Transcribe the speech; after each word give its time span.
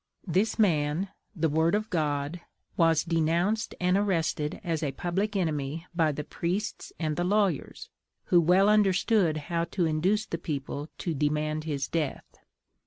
This 0.25 0.57
man 0.57 1.09
The 1.35 1.47
Word 1.47 1.75
of 1.75 1.91
God 1.91 2.41
was 2.75 3.03
denounced 3.03 3.75
and 3.79 3.95
arrested 3.95 4.59
as 4.63 4.81
a 4.81 4.93
public 4.93 5.35
enemy 5.35 5.85
by 5.93 6.11
the 6.11 6.23
priests 6.23 6.91
and 6.99 7.15
the 7.17 7.23
lawyers, 7.23 7.87
who 8.23 8.41
well 8.41 8.67
understood 8.67 9.37
how 9.37 9.65
to 9.65 9.85
induce 9.85 10.25
the 10.25 10.39
people 10.39 10.89
to 10.97 11.13
demand 11.13 11.65
his 11.65 11.87
death. 11.87 12.25